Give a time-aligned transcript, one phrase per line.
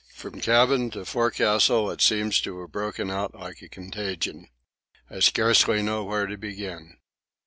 [0.15, 4.47] From cabin to forecastle it seems to have broken out like a contagion.
[5.11, 6.97] I scarcely know where to begin.